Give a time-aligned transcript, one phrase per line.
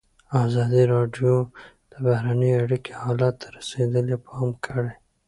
[0.43, 1.33] ازادي راډیو
[1.91, 4.91] د بهرنۍ اړیکې حالت ته رسېدلي پام کړی.